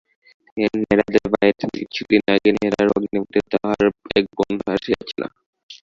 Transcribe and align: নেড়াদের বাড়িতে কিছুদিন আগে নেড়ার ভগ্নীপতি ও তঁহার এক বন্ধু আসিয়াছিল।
নেড়াদের 0.57 1.25
বাড়িতে 1.33 1.65
কিছুদিন 1.75 2.21
আগে 2.33 2.49
নেড়ার 2.55 2.87
ভগ্নীপতি 2.91 3.37
ও 3.39 3.45
তঁহার 3.51 3.85
এক 4.17 4.25
বন্ধু 4.37 4.65
আসিয়াছিল। 4.75 5.21